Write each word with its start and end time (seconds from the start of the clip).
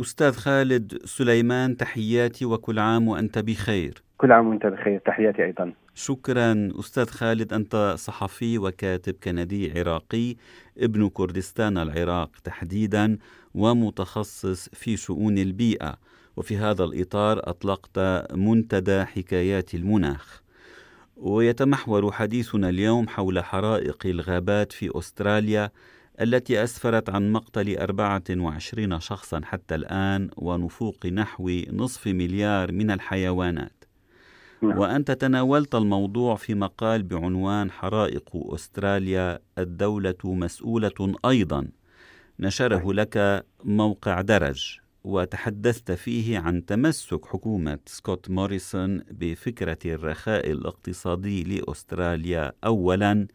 أستاذ 0.00 0.32
خالد 0.32 0.98
سليمان 1.04 1.76
تحياتي 1.76 2.44
وكل 2.44 2.78
عام 2.78 3.08
وأنت 3.08 3.38
بخير. 3.38 4.02
كل 4.18 4.32
عام 4.32 4.46
وأنت 4.46 4.66
بخير. 4.66 5.00
تحياتي 5.06 5.44
أيضا. 5.44 5.72
شكرا 5.94 6.68
أستاذ 6.80 7.06
خالد 7.06 7.52
أنت 7.52 7.94
صحفي 7.98 8.58
وكاتب 8.58 9.14
كندي 9.24 9.78
عراقي 9.78 10.36
ابن 10.78 11.08
كردستان 11.08 11.78
العراق 11.78 12.30
تحديدا 12.44 13.18
ومتخصص 13.54 14.68
في 14.68 14.96
شؤون 14.96 15.38
البيئة. 15.38 15.96
وفي 16.36 16.56
هذا 16.56 16.84
الإطار 16.84 17.40
أطلقت 17.44 17.98
منتدى 18.32 19.04
حكايات 19.04 19.74
المناخ. 19.74 20.42
ويتمحور 21.16 22.12
حديثنا 22.12 22.68
اليوم 22.68 23.08
حول 23.08 23.44
حرائق 23.44 24.06
الغابات 24.06 24.72
في 24.72 24.90
أستراليا 24.98 25.70
التي 26.20 26.64
أسفرت 26.64 27.10
عن 27.10 27.32
مقتل 27.32 27.78
24 27.78 29.00
شخصا 29.00 29.40
حتى 29.44 29.74
الآن 29.74 30.30
ونفوق 30.36 31.06
نحو 31.06 31.50
نصف 31.72 32.06
مليار 32.06 32.72
من 32.72 32.90
الحيوانات. 32.90 33.84
نعم. 34.62 34.78
وأنت 34.78 35.10
تناولت 35.10 35.74
الموضوع 35.74 36.36
في 36.36 36.54
مقال 36.54 37.02
بعنوان 37.02 37.70
حرائق 37.70 38.30
أستراليا 38.34 39.38
الدولة 39.58 40.14
مسؤولة 40.24 41.14
أيضا. 41.24 41.68
نشره 42.40 42.92
لك 42.92 43.46
موقع 43.64 44.20
درج 44.20 44.78
وتحدثت 45.04 45.92
فيه 45.92 46.38
عن 46.38 46.66
تمسك 46.66 47.26
حكومة 47.26 47.78
سكوت 47.86 48.30
موريسون 48.30 49.02
بفكرة 49.10 49.78
الرخاء 49.84 50.50
الاقتصادي 50.50 51.42
لأستراليا 51.44 52.52
أولا 52.64 53.26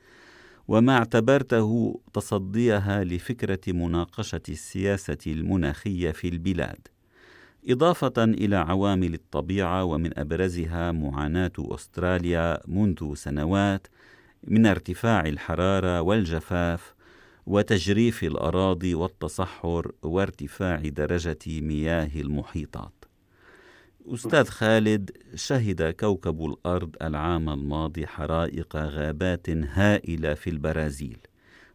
وما 0.68 0.98
اعتبرته 0.98 2.00
تصديها 2.14 3.04
لفكرة 3.04 3.60
مناقشة 3.68 4.42
السياسة 4.50 5.18
المناخية 5.28 6.12
في 6.12 6.28
البلاد 6.28 6.88
إضافة 7.70 8.24
إلى 8.24 8.56
عوامل 8.56 9.14
الطبيعة 9.14 9.84
ومن 9.84 10.20
أبرزها 10.20 10.92
معاناة 10.92 11.52
أستراليا 11.60 12.60
منذ 12.68 13.14
سنوات 13.14 13.88
من 14.44 14.66
ارتفاع 14.66 15.26
الحرارة 15.26 16.02
والجفاف 16.02 16.94
وتجريف 17.46 18.24
الأراضي 18.24 18.96
والتصحر 18.96 19.92
وارتفاع 20.02 20.78
درجة 20.78 21.40
مياه 21.48 22.10
المحيطات. 22.16 23.06
أستاذ 24.08 24.46
خالد 24.46 25.12
شهد 25.36 25.84
كوكب 25.84 26.46
الأرض 26.46 26.96
العام 27.02 27.50
الماضي 27.50 28.08
حرائق 28.08 28.76
غابات 28.76 29.50
هائلة 29.50 30.34
في 30.34 30.50
البرازيل 30.50 31.18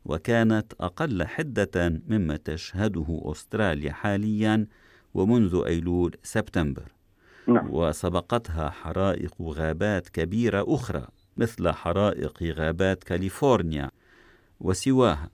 وكانت 0.05 0.73
أقل 0.81 1.27
حدة 1.27 2.01
مما 2.09 2.37
تشهده 2.37 3.23
أستراليا 3.25 3.93
حاليا 3.93 4.67
ومنذ 5.15 5.63
أيلول 5.67 6.17
سبتمبر 6.23 6.93
نعم. 7.47 7.69
وسبقتها 7.71 8.71
حرائق 8.71 9.43
غابات 9.43 10.09
كبيرة 10.09 10.65
أخرى 10.69 11.07
مثل 11.37 11.71
حرائق 11.71 12.43
غابات 12.43 13.05
كاليفورنيا 13.05 13.91
وسواها 14.61 15.31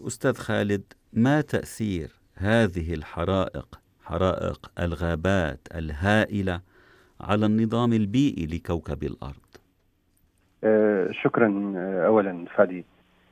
أستاذ 0.00 0.34
خالد 0.34 0.92
ما 1.12 1.40
تأثير 1.40 2.10
هذه 2.34 2.94
الحرائق 2.94 3.81
حرائق 4.12 4.70
الغابات 4.78 5.60
الهائلة 5.74 6.60
على 7.20 7.46
النظام 7.46 7.92
البيئي 7.92 8.46
لكوكب 8.46 9.02
الأرض. 9.02 9.46
أه 10.64 11.08
شكرا 11.22 11.72
آه، 11.76 12.06
أولا 12.06 12.44
فادي. 12.56 12.84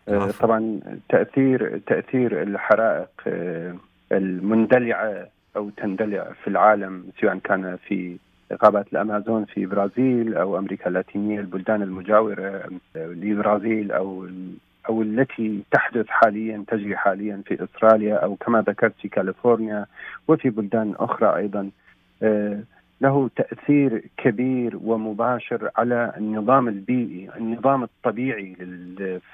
أه 0.09 0.31
طبعا 0.31 0.81
تأثير 1.09 1.79
تأثير 1.87 2.43
الحرائق 2.43 3.11
المندلعة 4.13 5.29
أو 5.57 5.71
تندلع 5.71 6.33
في 6.45 6.51
العالم 6.51 7.05
سواء 7.21 7.39
كان 7.39 7.79
في 7.89 8.17
غابات 8.65 8.87
الأمازون 8.93 9.45
في 9.45 9.67
برازيل 9.67 10.35
أو 10.35 10.59
أمريكا 10.59 10.89
اللاتينية 10.89 11.41
البلدان 11.41 11.83
المجاورة 11.83 12.71
لبرازيل 12.97 13.93
أو 13.93 14.29
أو 14.91 15.03
التي 15.03 15.63
تحدث 15.71 16.07
حاليا 16.09 16.65
تجري 16.69 16.97
حاليا 16.97 17.43
في 17.47 17.65
أستراليا 17.65 18.15
أو 18.15 18.37
كما 18.37 18.61
ذكرت 18.61 18.95
في 19.03 19.09
كاليفورنيا 19.09 19.87
وفي 20.29 20.51
بلدان 20.51 20.95
أخرى 20.99 21.37
أيضا 21.37 21.71
آه، 22.23 22.61
له 23.01 23.31
تأثير 23.37 24.05
كبير 24.17 24.79
ومباشر 24.85 25.71
على 25.77 26.13
النظام 26.17 26.69
البيئي، 26.69 27.31
النظام 27.37 27.83
الطبيعي 27.83 28.55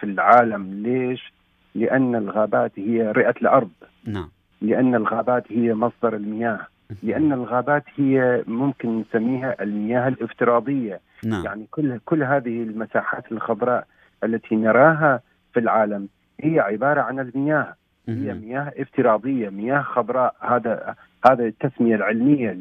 في 0.01 0.05
العالم، 0.05 0.83
ليش؟ 0.83 1.33
لأن 1.75 2.15
الغابات 2.15 2.73
هي 2.77 3.13
رئة 3.13 3.35
الأرض. 3.43 3.71
نعم. 4.07 4.29
لأن 4.63 4.95
الغابات 4.95 5.45
هي 5.53 5.75
مصدر 5.75 6.17
المياه، 6.17 6.67
لأن 7.03 7.33
الغابات 7.33 7.85
هي 7.97 8.45
ممكن 8.47 9.01
نسميها 9.01 9.63
المياه 9.63 10.09
الافتراضية. 10.09 11.01
نعم. 11.25 11.45
يعني 11.45 11.67
كل 11.71 11.99
كل 12.05 12.23
هذه 12.23 12.63
المساحات 12.63 13.33
الخضراء 13.33 13.87
التي 14.25 14.57
نراها 14.57 15.21
في 15.57 15.63
العالم. 15.63 16.09
هي 16.41 16.61
عبارة 16.61 17.01
عن 17.01 17.21
المياه. 17.21 17.75
هي 18.09 18.35
مياه 18.35 18.73
افتراضية 18.77 19.49
مياه 19.49 19.83
خضراء. 19.83 20.35
هذا 20.41 20.95
هذا 21.31 21.45
التسمية 21.45 21.95
العلمية 21.95 22.57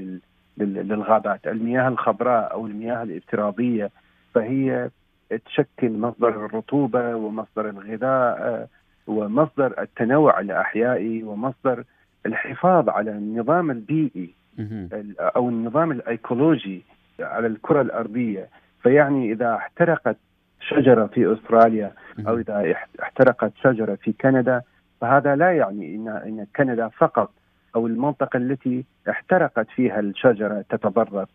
للغابات. 0.58 1.48
المياه 1.48 1.88
الخضراء 1.88 2.52
أو 2.52 2.68
المياه 2.68 3.04
الافتراضية. 3.04 3.90
فهي 4.34 4.90
تشكل 5.46 5.92
مصدر 5.92 6.46
الرطوبة 6.46 7.16
ومصدر 7.16 7.70
الغذاء 7.70 8.68
ومصدر 9.08 9.82
التنوع 9.82 10.40
الأحيائي 10.40 11.24
ومصدر 11.24 11.84
الحفاظ 12.26 12.90
على 12.90 13.12
النظام 13.12 13.72
البيئي 13.72 14.30
أو 15.20 15.50
النظام 15.50 15.92
الأيكولوجي 15.92 16.84
على 17.20 17.48
الكرة 17.48 17.82
الأرضية. 17.82 18.50
فيعني 18.82 19.32
إذا 19.32 19.56
احترقت 19.56 20.18
شجرة 20.60 21.06
في 21.06 21.34
أستراليا 21.34 21.92
أو 22.20 22.38
إذا 22.38 22.74
احترقت 23.02 23.52
شجرة 23.64 23.96
في 23.96 24.14
كندا 24.14 24.62
فهذا 25.02 25.36
لا 25.36 25.52
يعني 25.52 25.96
ان 25.96 26.08
إن 26.08 26.46
كندا 26.56 26.88
فقط 26.88 27.32
أو 27.76 27.88
المنطقة 27.88 28.38
التي 28.38 28.86
احترقت 29.10 29.68
فيها 29.76 30.00
الشجرة 30.00 30.66
تتضرر. 30.70 31.26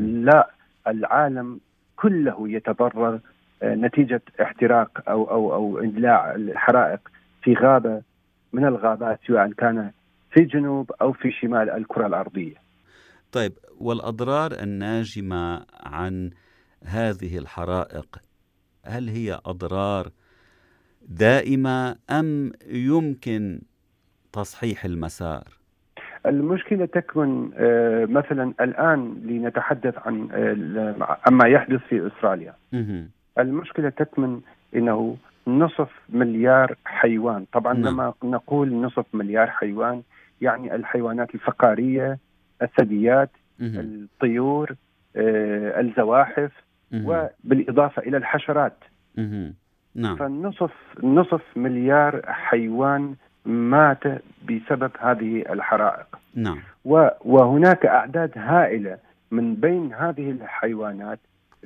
لا 0.00 0.50
العالم 0.86 1.60
كله 1.96 2.48
يتضرر 2.48 3.20
آه، 3.62 3.74
نتيجة 3.74 4.22
احتراق 4.42 5.02
أو 5.08 5.30
أو 5.30 5.54
أو 5.54 5.78
اندلاع 5.78 6.34
الحرائق 6.34 7.00
في 7.42 7.54
غابة 7.54 8.02
من 8.52 8.64
الغابات 8.64 9.20
سواء 9.26 9.52
كان 9.52 9.90
في 10.30 10.40
جنوب 10.40 10.92
أو 11.00 11.12
في 11.12 11.30
شمال 11.32 11.70
الكرة 11.70 12.06
الأرضية. 12.06 12.54
طيب 13.32 13.52
والأضرار 13.80 14.52
الناجمة 14.52 15.66
عن 15.80 16.30
هذه 16.84 17.38
الحرائق 17.38 18.18
هل 18.84 19.08
هي 19.08 19.40
أضرار 19.46 20.10
دائمة 21.08 21.96
أم 22.10 22.52
يمكن 22.66 23.60
تصحيح 24.32 24.84
المسار؟ 24.84 25.44
المشكلة 26.26 26.86
تكمن 26.86 27.50
آه، 27.56 28.04
مثلا 28.04 28.54
الآن 28.60 29.22
لنتحدث 29.24 29.94
عن 29.98 30.28
آه، 30.32 31.18
عما 31.26 31.48
يحدث 31.48 31.80
في 31.88 32.06
أستراليا. 32.06 32.54
المشكلة 33.38 33.88
تكمن 33.88 34.40
أنه 34.76 35.16
نصف 35.46 35.90
مليار 36.08 36.76
حيوان. 36.84 37.46
طبعا 37.52 37.74
نعم. 37.74 37.86
لما 37.86 38.14
نقول 38.24 38.74
نصف 38.74 39.06
مليار 39.12 39.50
حيوان 39.50 40.02
يعني 40.40 40.74
الحيوانات 40.74 41.34
الفقارية 41.34 42.18
الثدييات 42.62 43.30
الطيور 43.60 44.74
آه، 45.16 45.80
الزواحف 45.80 46.52
وبالإضافة 46.94 48.02
إلى 48.02 48.16
الحشرات. 48.16 48.76
نعم. 49.96 50.16
فالنصف 50.16 50.72
نصف 51.02 51.42
مليار 51.56 52.22
حيوان 52.26 53.14
مات 53.46 54.04
بسبب 54.48 54.90
هذه 55.00 55.44
الحرائق. 55.50 56.06
نعم. 56.34 56.58
وهناك 57.24 57.86
أعداد 57.86 58.30
هائلة 58.36 58.98
من 59.30 59.54
بين 59.54 59.94
هذه 59.94 60.30
الحيوانات 60.30 61.18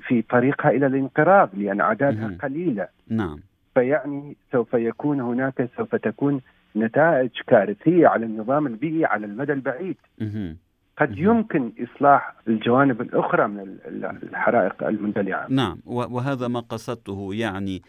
في 0.07 0.23
طريقها 0.23 0.71
إلى 0.71 0.87
الانقراض 0.87 1.51
لأن 1.55 1.81
أعدادها 1.81 2.29
مم. 2.29 2.39
قليلة. 2.43 2.89
نعم. 3.09 3.39
فيعني 3.75 4.37
سوف 4.53 4.75
يكون 4.75 5.21
هناك 5.21 5.69
سوف 5.77 5.95
تكون 5.95 6.41
نتائج 6.77 7.31
كارثية 7.47 8.07
على 8.09 8.27
النظام 8.27 8.67
البيئي 8.67 9.05
على 9.05 9.27
المدى 9.27 9.53
البعيد. 9.53 9.97
مم. 10.21 10.57
قد 10.99 11.19
يمكن 11.19 11.73
إصلاح 11.83 12.35
الجوانب 12.49 13.01
الأخرى 13.01 13.47
من 13.49 13.77
الحرائق 14.23 14.87
المندلعة. 14.87 15.47
نعم. 15.51 15.79
وهذا 15.87 16.49
ما 16.49 16.61
قصدته 16.61 17.31
يعني 17.35 17.83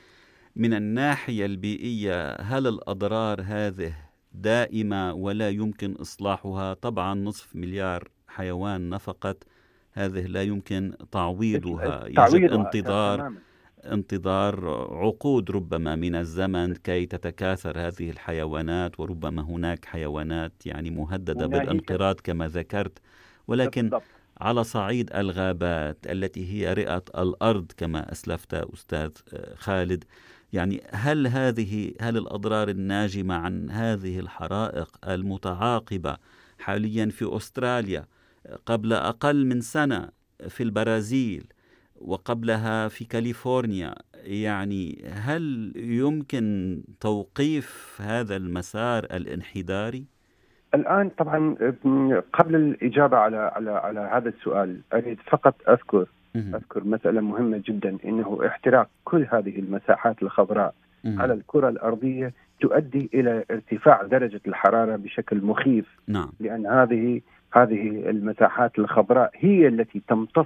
من 0.55 0.73
الناحية 0.73 1.45
البيئية 1.45 2.41
هل 2.41 2.67
الأضرار 2.67 3.41
هذه 3.45 3.93
دائمة 4.33 5.13
ولا 5.13 5.49
يمكن 5.49 5.93
إصلاحها؟ 5.93 6.73
طبعا 6.73 7.13
نصف 7.13 7.55
مليار 7.55 8.07
حيوان 8.27 8.89
نفقت 8.89 9.43
هذه 9.91 10.25
لا 10.25 10.43
يمكن 10.43 10.93
تعويضها. 11.11 12.07
يجب 12.07 12.53
انتظار 12.53 13.33
انتظار 13.85 14.67
عقود 14.91 15.51
ربما 15.51 15.95
من 15.95 16.15
الزمن 16.15 16.73
كي 16.75 17.05
تتكاثر 17.05 17.87
هذه 17.87 18.09
الحيوانات 18.09 18.99
وربما 18.99 19.41
هناك 19.41 19.85
حيوانات 19.85 20.65
يعني 20.65 20.89
مهددة 20.89 21.47
بالانقراض 21.47 22.15
كما 22.19 22.47
ذكرت. 22.47 22.99
ولكن 23.47 23.81
بالضبط. 23.81 24.03
على 24.41 24.63
صعيد 24.63 25.13
الغابات 25.15 25.97
التي 26.05 26.53
هي 26.53 26.73
رئة 26.73 27.03
الأرض 27.17 27.71
كما 27.77 28.11
أسلفت 28.11 28.53
أستاذ 28.53 29.11
خالد 29.55 30.03
يعني 30.53 30.81
هل 30.93 31.27
هذه 31.27 31.93
هل 32.01 32.17
الأضرار 32.17 32.69
الناجمة 32.69 33.35
عن 33.35 33.69
هذه 33.69 34.19
الحرائق 34.19 34.89
المتعاقبة 35.07 36.17
حاليا 36.59 37.05
في 37.05 37.35
أستراليا 37.35 38.05
قبل 38.65 38.93
أقل 38.93 39.45
من 39.45 39.61
سنة 39.61 40.09
في 40.47 40.63
البرازيل 40.63 41.43
وقبلها 42.01 42.87
في 42.87 43.05
كاليفورنيا 43.05 43.95
يعني 44.23 45.05
هل 45.13 45.73
يمكن 45.75 46.77
توقيف 46.99 47.97
هذا 48.01 48.35
المسار 48.35 49.03
الانحداري؟ 49.03 50.05
الآن 50.73 51.09
طبعا 51.09 51.55
قبل 52.33 52.55
الإجابة 52.55 53.17
على 53.17 53.37
على 53.37 53.71
على 53.71 53.99
هذا 53.99 54.29
السؤال 54.29 54.81
أريد 54.93 55.17
فقط 55.31 55.55
أذكر 55.69 56.05
أذكر 56.35 56.83
مسألة 56.83 57.21
مهمة 57.21 57.61
جدا 57.65 57.97
إنه 58.05 58.39
احتراق 58.47 58.89
كل 59.03 59.27
هذه 59.31 59.59
المساحات 59.59 60.23
الخضراء 60.23 60.73
على 61.05 61.33
الكرة 61.33 61.69
الأرضية 61.69 62.33
تؤدي 62.61 63.09
إلى 63.13 63.45
ارتفاع 63.51 64.03
درجة 64.03 64.41
الحرارة 64.47 64.95
بشكل 64.95 65.41
مخيف. 65.41 65.85
نعم. 66.07 66.29
لأن 66.39 66.67
هذه 66.67 67.21
هذه 67.53 68.09
المساحات 68.09 68.79
الخضراء 68.79 69.31
هي 69.35 69.67
التي 69.67 70.01
تمتص 70.07 70.45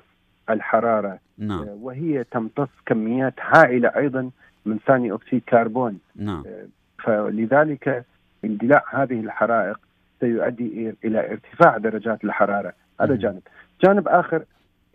الحرارة 0.49 1.19
نعم. 1.37 1.59
آه، 1.59 1.77
وهي 1.81 2.23
تمتص 2.23 2.69
كميات 2.85 3.33
هائلة 3.39 3.89
أيضا 3.95 4.29
من 4.65 4.79
ثاني 4.87 5.13
أكسيد 5.13 5.41
كربون. 5.49 5.99
نعم. 6.15 6.43
آه، 6.47 6.67
فلذلك 7.03 8.05
اندلاع 8.45 8.83
هذه 8.89 9.19
الحرائق 9.19 9.79
سيؤدي 10.19 10.95
إلى 11.05 11.31
ارتفاع 11.31 11.77
درجات 11.77 12.23
الحرارة. 12.23 12.73
هذا 13.01 13.15
جانب. 13.15 13.41
جانب 13.83 14.07
آخر 14.07 14.43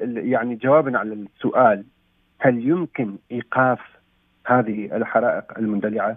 يعني 0.01 0.55
جوابا 0.55 0.99
على 0.99 1.13
السؤال 1.13 1.85
هل 2.39 2.69
يمكن 2.69 3.17
إيقاف 3.33 3.81
هذه 4.47 4.97
الحرائق 4.97 5.59
المندلعة؟ 5.59 6.17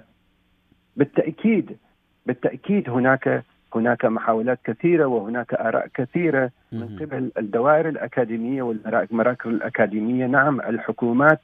بالتأكيد 0.98 1.78
بالتأكيد 2.26 2.90
هناك 2.90 3.44
هناك 3.76 4.06
محاولات 4.06 4.60
كثيرة 4.64 5.06
وهناك 5.06 5.54
آراء 5.54 5.88
كثيرة 5.94 6.52
من 6.72 6.98
قبل 7.00 7.32
الدوائر 7.38 7.90
الأكاديمية 7.90 8.62
والمراكز 8.62 9.48
الأكاديمية. 9.48 10.26
نعم 10.26 10.62
الحكومات 10.62 11.42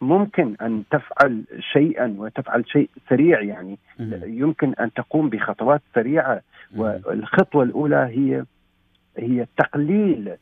ممكن 0.00 0.56
أن 0.62 0.82
تفعل 0.90 1.44
شيئا 1.72 2.14
وتفعل 2.18 2.68
شيء 2.68 2.90
سريع 3.08 3.40
يعني. 3.40 3.78
يمكن 4.26 4.74
أن 4.74 4.92
تقوم 4.92 5.28
بخطوات 5.28 5.82
سريعة. 5.94 6.40
والخطوة 6.76 7.62
الأولى 7.62 7.96
هي 7.96 8.44
هي 9.18 9.46
تقليل 9.56 10.36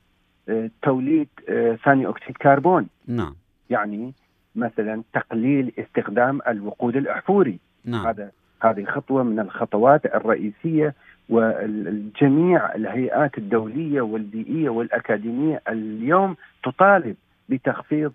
توليد 0.82 1.28
آه، 1.48 1.78
ثاني 1.84 2.08
أكسيد 2.08 2.36
كربون. 2.36 2.86
نعم. 3.06 3.36
يعني 3.70 4.12
مثلا 4.56 5.02
تقليل 5.12 5.72
استخدام 5.78 6.40
الوقود 6.48 6.96
الأحفوري. 6.96 7.58
نعم. 7.84 8.06
هذا 8.06 8.30
هذه 8.62 8.84
خطوة 8.84 9.22
من 9.22 9.40
الخطوات 9.40 10.06
الرئيسية 10.06 10.94
والجميع 11.28 12.74
الهيئات 12.74 13.38
الدولية 13.38 14.00
والبيئية 14.00 14.68
والأكاديمية 14.68 15.62
اليوم 15.68 16.36
تطالب 16.64 17.16
بتخفيض 17.48 18.12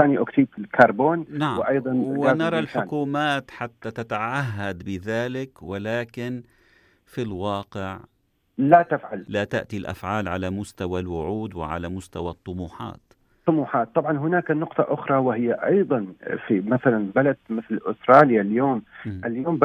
ثاني 0.00 0.18
أكسيد 0.18 0.48
الكربون. 0.58 1.26
نعم. 1.30 1.58
وأيضا 1.58 1.90
ونرى 1.92 2.58
الحكومات 2.58 3.50
حتى 3.50 3.90
تتعهد 3.90 4.84
بذلك 4.84 5.62
ولكن 5.62 6.42
في 7.06 7.22
الواقع 7.22 8.00
لا 8.58 8.82
تفعل 8.82 9.24
لا 9.28 9.44
تأتي 9.44 9.76
الأفعال 9.76 10.28
على 10.28 10.50
مستوى 10.50 11.00
الوعود 11.00 11.54
وعلى 11.54 11.88
مستوى 11.88 12.30
الطموحات 12.30 13.00
طموحات 13.46 13.88
طبعا 13.94 14.18
هناك 14.18 14.50
نقطة 14.50 14.86
أخرى 14.88 15.16
وهي 15.16 15.52
أيضا 15.52 16.06
في 16.46 16.60
مثلا 16.60 17.10
بلد 17.16 17.36
مثل 17.50 17.80
أستراليا 17.86 18.40
اليوم 18.40 18.82
م. 19.06 19.20
اليوم 19.24 19.60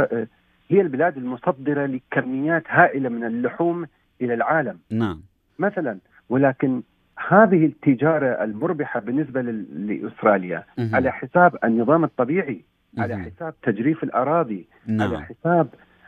هي 0.70 0.82
البلاد 0.82 1.18
المصدرة 1.18 1.86
لكميات 1.86 2.64
هائلة 2.68 3.10
من 3.10 3.24
اللحوم 3.24 3.86
إلى 4.22 4.34
العالم 4.34 4.80
نعم 4.90 5.22
مثلا 5.60 5.98
ولكن 6.30 6.82
هذه 7.28 7.66
التجارة 7.66 8.44
المربحة 8.44 9.00
بالنسبة 9.00 9.42
لأستراليا 9.42 10.64
مم. 10.78 10.90
على 10.94 11.12
حساب 11.12 11.58
النظام 11.64 12.04
الطبيعي 12.04 12.62
مم. 12.94 13.04
على 13.04 13.18
حساب 13.18 13.54
تجريف 13.64 14.04
الأراضي 14.04 14.68
نعم. 14.88 15.08
على 15.08 15.22
حساب 15.22 15.68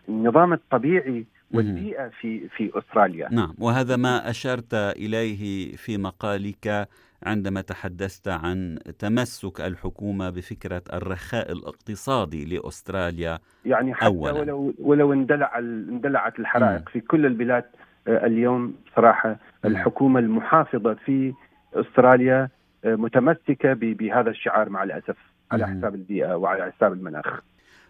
النظام 0.10 0.54
الطبيعي 0.54 1.26
والبيئة 1.54 2.08
في 2.22 2.48
في 2.50 2.72
أستراليا. 2.74 3.30
نعم 3.32 3.56
وهذا 3.60 3.96
ما 3.96 4.30
أشرت 4.30 4.74
إليه 4.74 5.76
في 5.76 5.98
مقالك 5.98 6.88
عندما 7.26 7.62
تحدثت 7.62 8.28
عن 8.28 8.80
تمسك 9.00 9.62
الحكومة 9.62 10.30
بفكرة 10.30 10.82
الرخاء 10.94 11.52
الاقتصادي 11.52 12.46
لأستراليا 12.46 13.40
يعني 13.66 13.94
حتى 13.94 14.06
أولا. 14.06 14.32
ولو 14.32 14.74
ولو 14.80 15.14
اندلع 15.14 15.60
اندلعت 15.60 16.40
الحرائق 16.40 16.90
في 16.90 17.00
كل 17.00 17.26
البلاد 17.26 17.64
آه، 18.08 18.26
اليوم 18.26 18.76
صراحة 18.96 19.38
الحكومة 19.66 20.20
المحافظة 20.20 20.94
في 20.94 21.34
أستراليا 21.74 22.50
آه، 22.86 22.96
متمسكة 22.96 23.74
بهذا 23.74 24.30
الشعار 24.30 24.70
مع 24.70 24.84
الأسف 24.84 25.16
على 25.52 25.68
حساب 25.68 25.96
البيئة 25.96 26.36
وعلى 26.36 26.72
حساب 26.72 26.94
المناخ. 26.94 27.40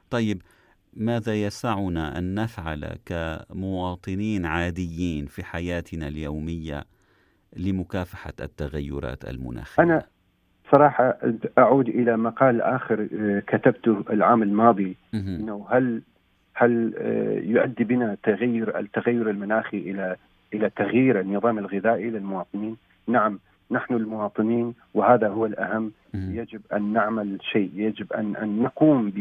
طيب 0.10 0.42
ماذا 0.98 1.36
يسعنا 1.36 2.18
أن 2.18 2.36
نفعل 2.36 2.96
كمواطنين 3.06 4.46
عاديين 4.46 5.26
في 5.26 5.44
حياتنا 5.44 6.08
اليومية 6.08 6.84
لمكافحة 7.58 8.34
التغيرات 8.42 9.26
المناخية؟ 9.26 9.84
أنا 9.84 10.04
صراحة 10.72 11.18
أعود 11.58 11.90
إلى 11.90 12.18
مقال 12.18 12.62
آخر 12.62 13.08
آه، 13.20 13.40
كتبته 13.40 14.04
العام 14.10 14.44
الماضي 14.44 14.96
إنه 15.14 15.66
هل 15.70 16.02
هل 16.54 16.94
آه، 16.98 17.40
يؤدي 17.40 17.84
بنا 17.84 18.18
تغير 18.24 18.80
التغير 18.80 19.30
المناخي 19.30 19.78
إلى 19.78 20.16
إلى 20.54 20.70
تغيير 20.70 21.20
النظام 21.20 21.58
الغذائي 21.60 22.10
للمواطنين؟ 22.10 22.78
نعم 23.08 23.40
نحن 23.72 23.94
المواطنين 23.94 24.74
وهذا 24.94 25.28
هو 25.28 25.46
الأهم 25.46 25.92
يجب 26.14 26.62
أن 26.74 26.94
نعمل 26.94 27.38
شيء، 27.42 27.72
يجب 27.76 28.14
ان 28.14 28.36
أن 28.36 28.60
نقوم 28.60 29.12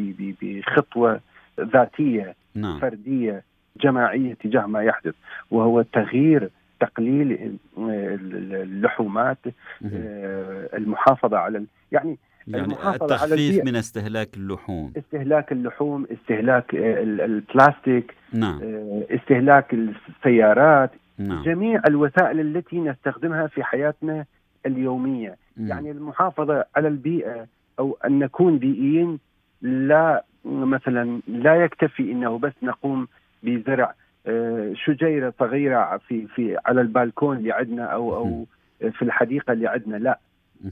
بخطوة 0.43 1.21
ذاتية 1.61 2.35
نعم. 2.55 2.79
فردية 2.81 3.43
جماعية 3.81 4.35
تجاه 4.35 4.67
ما 4.67 4.83
يحدث 4.83 5.15
وهو 5.51 5.83
تغيير 5.83 6.51
تقليل 6.81 7.57
اللحومات 7.79 9.39
آه، 9.85 10.69
المحافظة 10.75 11.37
على 11.39 11.65
يعني 11.93 12.19
يعني 12.49 12.73
التخفيف 12.73 13.23
على 13.23 13.63
من 13.65 13.77
استهلاك 13.77 14.37
اللحوم 14.37 14.93
استهلاك 14.97 15.53
اللحوم 15.53 16.07
استهلاك 16.13 16.75
آه، 16.75 17.03
البلاستيك 17.03 18.15
نعم. 18.33 18.61
آه، 18.63 19.03
استهلاك 19.11 19.75
السيارات 19.75 20.91
نعم. 21.19 21.43
جميع 21.43 21.83
الوسائل 21.87 22.41
التي 22.41 22.81
نستخدمها 22.81 23.47
في 23.47 23.63
حياتنا 23.65 24.25
اليومية 24.67 25.37
نعم. 25.57 25.69
يعني 25.69 25.91
المحافظة 25.91 26.65
على 26.77 26.89
البيئة 26.89 27.47
أو 27.79 27.99
أن 28.05 28.19
نكون 28.19 28.59
بيئيين 28.59 29.19
لا 29.63 30.25
مثلا 30.45 31.21
لا 31.29 31.55
يكتفي 31.65 32.13
إنه 32.13 32.39
بس 32.39 32.53
نقوم 32.63 33.09
بزرع 33.43 33.95
آه، 34.27 34.73
شجيرة 34.75 35.35
صغيرة 35.39 36.01
في 36.09 36.27
في 36.27 36.57
على 36.67 36.81
البالكون 36.81 37.37
اللي 37.37 37.53
عندنا 37.53 37.85
أو 37.85 38.17
أو 38.17 38.47
في 38.91 39.03
الحديقة 39.03 39.53
اللي 39.53 39.67
عندنا 39.67 39.97
لا. 39.97 40.19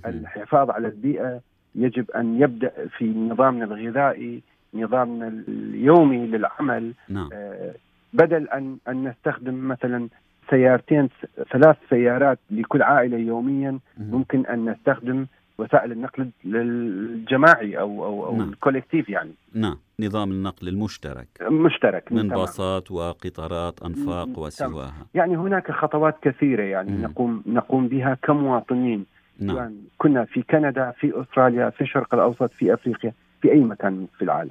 الحفاظ 0.06 0.70
على 0.70 0.88
البيئة 0.88 1.40
يجب 1.74 2.10
أن 2.10 2.40
يبدأ 2.40 2.72
في 2.98 3.04
نظامنا 3.04 3.64
الغذائي 3.64 4.42
نظامنا 4.74 5.28
اليومي 5.48 6.26
للعمل. 6.26 6.92
نعم. 7.08 7.28
آه، 7.32 7.74
بدل 8.12 8.48
أن 8.48 8.76
أن 8.88 9.08
نستخدم 9.08 9.68
مثلا 9.68 10.08
سيارتين 10.50 11.08
ثلاث 11.52 11.76
سيارات 11.90 12.38
لكل 12.50 12.82
عائلة 12.82 13.18
يوميا 13.18 13.78
ممكن 13.98 14.46
أن 14.46 14.70
نستخدم 14.70 15.26
وسائل 15.60 15.92
النقل 15.92 16.30
الجماعي 16.44 17.78
أو 17.78 18.04
أو, 18.04 18.26
أو 18.26 18.36
نعم. 18.36 18.48
الكوليكتيف 18.48 19.08
يعني. 19.08 19.32
نعم. 19.54 19.76
نظام 20.00 20.30
النقل 20.30 20.68
المشترك. 20.68 21.28
مشترك. 21.50 22.12
من 22.12 22.28
تمام. 22.28 22.38
باصات 22.40 22.90
وقطارات 22.90 23.82
أنفاق 23.82 24.38
وسواها. 24.38 25.06
يعني 25.14 25.36
هناك 25.36 25.72
خطوات 25.72 26.16
كثيرة 26.22 26.62
يعني 26.62 26.90
مم. 26.90 27.02
نقوم 27.02 27.42
نقوم 27.46 27.88
بها 27.88 28.18
كمواطنين. 28.22 29.06
نعم. 29.38 29.56
يعني 29.56 29.80
كنا 29.98 30.24
في 30.24 30.42
كندا 30.42 30.90
في 30.90 31.22
أستراليا 31.22 31.70
في 31.70 31.80
الشرق 31.80 32.14
الأوسط 32.14 32.52
في 32.52 32.74
أفريقيا 32.74 33.12
في 33.42 33.52
أي 33.52 33.60
مكان 33.60 34.06
في 34.18 34.24
العالم. 34.24 34.50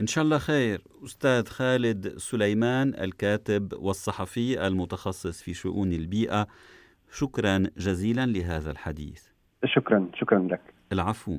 إن 0.00 0.06
شاء 0.06 0.24
الله 0.24 0.38
خير. 0.38 0.80
أستاذ 1.04 1.46
خالد 1.46 2.08
سليمان 2.16 2.94
الكاتب 3.00 3.72
والصحفي 3.72 4.66
المتخصص 4.66 5.42
في 5.42 5.54
شؤون 5.54 5.92
البيئة 5.92 6.46
شكرا 7.12 7.62
جزيلا 7.76 8.26
لهذا 8.26 8.70
الحديث. 8.70 9.22
شكرا 9.64 10.08
شكرا 10.14 10.38
لك. 10.38 10.60
العفو. 10.92 11.38